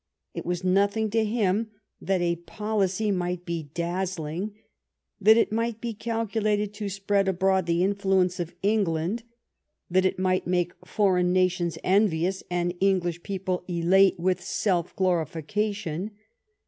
It 0.33 0.47
was 0.47 0.63
nothing 0.63 1.11
to 1.11 1.23
him 1.23 1.69
that 2.01 2.21
a 2.21 2.37
policy 2.37 3.11
might 3.11 3.45
be 3.45 3.69
dazzling, 3.75 4.55
that 5.19 5.37
it 5.37 5.51
might 5.51 5.79
be 5.79 5.93
calculated 5.93 6.73
to 6.73 6.89
spread 6.89 7.27
abroad 7.27 7.67
the 7.67 7.83
influence 7.83 8.39
of 8.39 8.55
England, 8.63 9.21
that 9.91 10.03
it 10.03 10.17
might 10.17 10.47
make 10.47 10.73
foreign 10.87 11.31
nations 11.31 11.77
envious 11.83 12.41
and 12.49 12.73
English 12.79 13.21
people 13.21 13.63
elate 13.67 14.19
with 14.19 14.41
self 14.41 14.95
glorification. 14.95 16.09